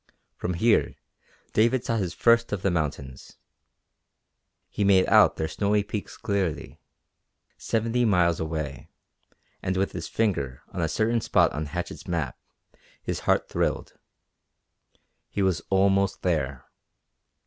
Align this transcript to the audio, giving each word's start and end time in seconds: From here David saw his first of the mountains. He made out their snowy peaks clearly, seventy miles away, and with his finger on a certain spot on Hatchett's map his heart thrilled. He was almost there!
From 0.35 0.55
here 0.55 0.95
David 1.53 1.85
saw 1.85 1.97
his 1.97 2.11
first 2.15 2.51
of 2.51 2.63
the 2.63 2.71
mountains. 2.71 3.37
He 4.67 4.83
made 4.83 5.05
out 5.07 5.35
their 5.35 5.47
snowy 5.47 5.83
peaks 5.83 6.17
clearly, 6.17 6.79
seventy 7.55 8.03
miles 8.03 8.39
away, 8.39 8.89
and 9.61 9.77
with 9.77 9.91
his 9.91 10.07
finger 10.07 10.63
on 10.69 10.81
a 10.81 10.89
certain 10.89 11.21
spot 11.21 11.51
on 11.51 11.67
Hatchett's 11.67 12.07
map 12.07 12.35
his 13.03 13.19
heart 13.29 13.47
thrilled. 13.47 13.93
He 15.29 15.43
was 15.43 15.61
almost 15.69 16.23
there! 16.23 16.65